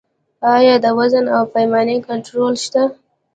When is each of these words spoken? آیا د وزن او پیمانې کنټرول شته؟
آیا 0.55 0.75
د 0.83 0.85
وزن 0.97 1.25
او 1.35 1.43
پیمانې 1.53 1.97
کنټرول 2.07 2.53
شته؟ 2.65 2.83